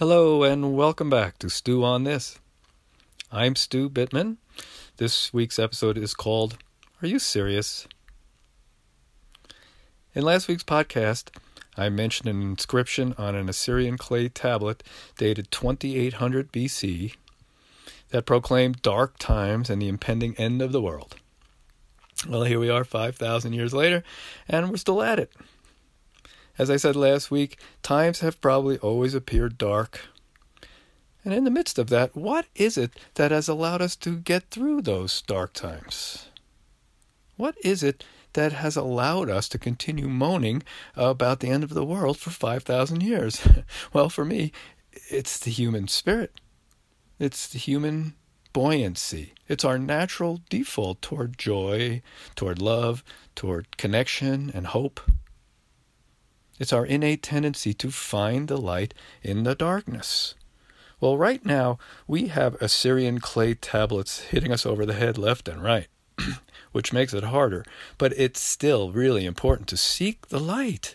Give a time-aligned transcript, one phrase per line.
[0.00, 2.40] Hello and welcome back to Stew on This.
[3.30, 4.38] I'm Stu Bittman.
[4.96, 6.58] This week's episode is called
[7.00, 7.86] Are You Serious?
[10.12, 11.28] In last week's podcast,
[11.76, 14.82] I mentioned an inscription on an Assyrian clay tablet
[15.16, 17.14] dated 2800 BC
[18.08, 21.14] that proclaimed dark times and the impending end of the world.
[22.28, 24.02] Well, here we are 5,000 years later,
[24.48, 25.30] and we're still at it.
[26.56, 30.02] As I said last week, times have probably always appeared dark.
[31.24, 34.50] And in the midst of that, what is it that has allowed us to get
[34.50, 36.28] through those dark times?
[37.36, 40.62] What is it that has allowed us to continue moaning
[40.94, 43.46] about the end of the world for 5,000 years?
[43.92, 44.52] well, for me,
[45.08, 46.32] it's the human spirit.
[47.18, 48.14] It's the human
[48.52, 49.32] buoyancy.
[49.48, 52.02] It's our natural default toward joy,
[52.36, 53.02] toward love,
[53.34, 55.00] toward connection and hope.
[56.58, 60.34] It's our innate tendency to find the light in the darkness.
[61.00, 65.62] Well, right now, we have Assyrian clay tablets hitting us over the head left and
[65.62, 65.88] right,
[66.72, 67.64] which makes it harder,
[67.98, 70.94] but it's still really important to seek the light,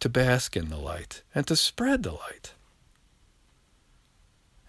[0.00, 2.54] to bask in the light, and to spread the light.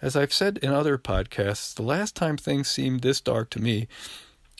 [0.02, 3.88] As I've said in other podcasts, the last time things seemed this dark to me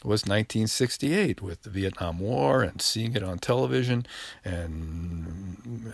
[0.04, 4.06] was 1968 with the Vietnam War and seeing it on television
[4.46, 5.47] and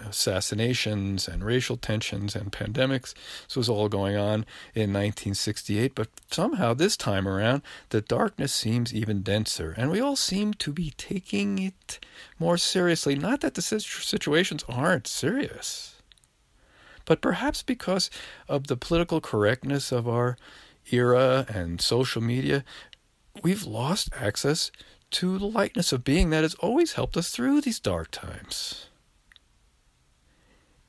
[0.07, 3.13] assassinations and racial tensions and pandemics.
[3.47, 8.93] This was all going on in 1968, but somehow this time around the darkness seems
[8.93, 11.99] even denser and we all seem to be taking it
[12.39, 13.15] more seriously.
[13.15, 16.01] Not that the situations aren't serious,
[17.05, 18.09] but perhaps because
[18.47, 20.37] of the political correctness of our
[20.91, 22.63] era and social media,
[23.41, 24.71] we've lost access
[25.11, 28.87] to the lightness of being that has always helped us through these dark times.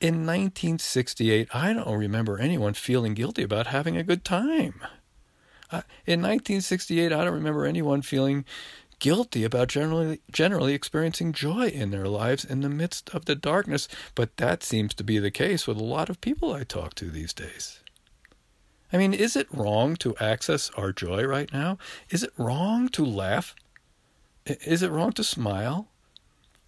[0.05, 4.75] In 1968, I don't remember anyone feeling guilty about having a good time.
[6.05, 8.45] In 1968, I don't remember anyone feeling
[8.99, 13.87] guilty about generally generally experiencing joy in their lives in the midst of the darkness,
[14.13, 17.09] but that seems to be the case with a lot of people I talk to
[17.09, 17.79] these days.
[18.93, 21.79] I mean, is it wrong to access our joy right now?
[22.11, 23.55] Is it wrong to laugh?
[24.45, 25.87] Is it wrong to smile?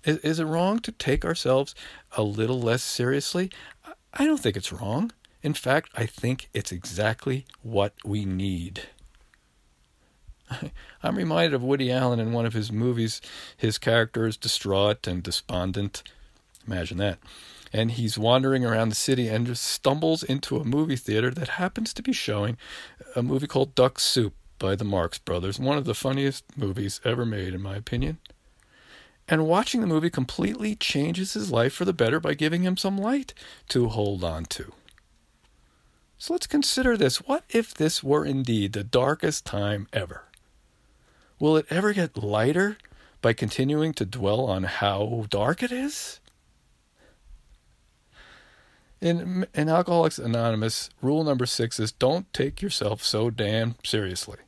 [0.03, 1.75] Is, it wrong to take ourselves
[2.16, 3.52] a little less seriously?
[4.13, 5.12] I don't think it's wrong.
[5.41, 8.84] In fact, I think it's exactly what we need.
[11.03, 13.22] I'm reminded of Woody Allen in one of his movies.
[13.56, 16.03] His character is distraught and despondent.
[16.66, 17.19] Imagine that
[17.74, 21.94] and he's wandering around the city and just stumbles into a movie theater that happens
[21.94, 22.57] to be showing
[23.16, 27.25] a movie called Duck Soup by the Marx Brothers, one of the funniest movies ever
[27.25, 28.18] made, in my opinion.
[29.28, 32.98] And watching the movie completely changes his life for the better by giving him some
[32.98, 33.34] light
[33.70, 34.72] to hold on to.
[36.18, 37.18] So let's consider this.
[37.18, 40.24] What if this were indeed the darkest time ever?
[41.40, 42.78] Will it ever get lighter
[43.22, 46.20] by continuing to dwell on how dark it is?
[49.00, 54.40] In, in Alcoholics Anonymous, rule number six is don't take yourself so damn seriously.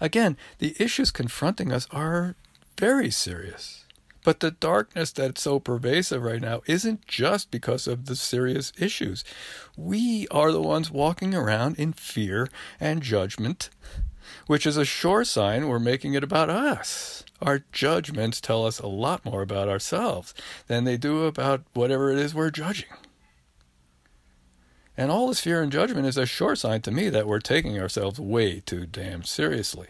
[0.00, 2.36] Again, the issues confronting us are
[2.78, 3.84] very serious.
[4.24, 9.24] But the darkness that's so pervasive right now isn't just because of the serious issues.
[9.76, 13.70] We are the ones walking around in fear and judgment
[14.46, 17.24] which is a sure sign we're making it about us.
[17.40, 20.34] Our judgments tell us a lot more about ourselves
[20.68, 22.90] than they do about whatever it is we're judging.
[24.96, 27.80] And all this fear and judgment is a sure sign to me that we're taking
[27.80, 29.88] ourselves way too damn seriously.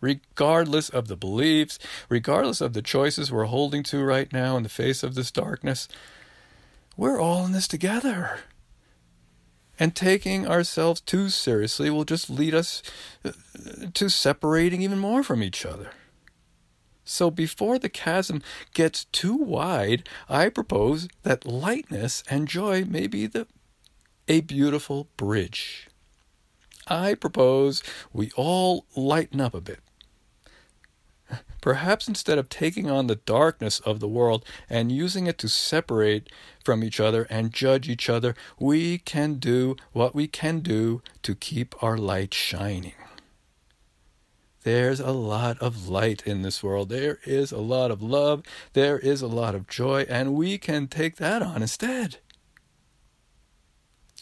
[0.00, 1.78] Regardless of the beliefs,
[2.08, 5.88] regardless of the choices we're holding to right now in the face of this darkness,
[6.96, 8.40] we're all in this together.
[9.78, 12.82] And taking ourselves too seriously will just lead us
[13.24, 13.32] uh,
[13.94, 15.90] to separating even more from each other.
[17.04, 23.26] So before the chasm gets too wide, I propose that lightness and joy may be
[23.26, 23.46] the
[24.28, 25.88] a beautiful bridge.
[26.86, 27.82] I propose
[28.12, 29.80] we all lighten up a bit.
[31.60, 36.30] Perhaps instead of taking on the darkness of the world and using it to separate
[36.64, 41.34] from each other and judge each other, we can do what we can do to
[41.34, 42.94] keep our light shining.
[44.62, 46.90] There's a lot of light in this world.
[46.90, 48.42] There is a lot of love.
[48.74, 52.18] There is a lot of joy, and we can take that on instead.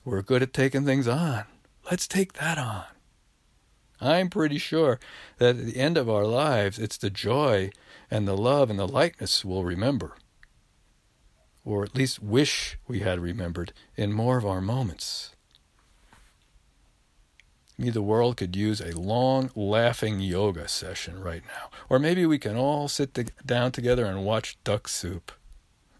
[0.04, 1.44] We're good at taking things on.
[1.90, 2.84] Let's take that on.
[4.00, 4.98] I'm pretty sure
[5.38, 7.70] that at the end of our lives, it's the joy
[8.10, 10.12] and the love and the lightness we'll remember.
[11.64, 15.34] or at least wish we had remembered in more of our moments.
[17.76, 21.70] Maybe the world could use a long, laughing yoga session right now.
[21.88, 23.16] Or maybe we can all sit
[23.46, 25.30] down together and watch duck soup.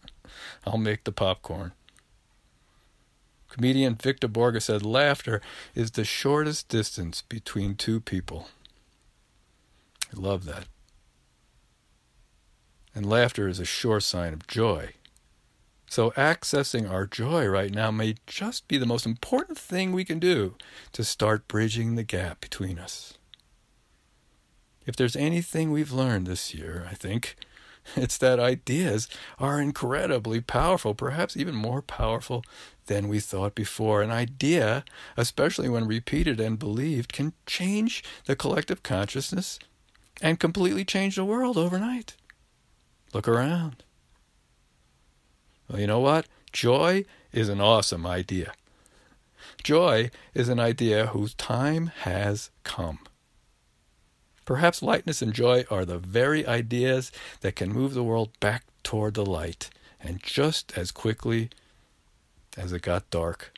[0.67, 1.73] I'll make the popcorn.
[3.49, 5.41] Comedian Victor Borge said laughter
[5.75, 8.49] is the shortest distance between two people.
[10.15, 10.67] I love that.
[12.95, 14.95] And laughter is a sure sign of joy.
[15.91, 20.19] So, accessing our joy right now may just be the most important thing we can
[20.19, 20.55] do
[20.93, 23.15] to start bridging the gap between us.
[24.85, 27.37] If there's anything we've learned this year, I think,
[27.97, 29.09] it's that ideas
[29.39, 32.45] are incredibly powerful, perhaps even more powerful
[32.87, 34.03] than we thought before.
[34.03, 34.85] An idea,
[35.17, 39.59] especially when repeated and believed, can change the collective consciousness
[40.21, 42.17] and completely change the world overnight.
[43.15, 43.85] Look around.
[45.69, 46.27] Well, you know what?
[46.53, 48.53] Joy is an awesome idea.
[49.63, 53.01] Joy is an idea whose time has come.
[54.49, 57.13] Perhaps lightness and joy are the very ideas
[57.43, 59.69] that can move the world back toward the light,
[60.01, 61.51] and just as quickly
[62.57, 63.53] as it got dark.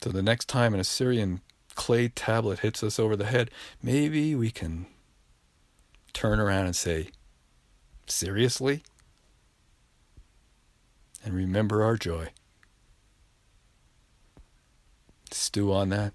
[0.00, 1.40] So the next time an Assyrian
[1.74, 3.50] clay tablet hits us over the head,
[3.82, 4.86] maybe we can
[6.12, 7.08] turn around and say,
[8.06, 8.84] Seriously?
[11.24, 12.28] and remember our joy.
[15.32, 16.14] Stew on that.